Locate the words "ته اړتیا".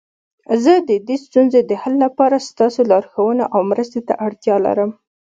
4.07-4.55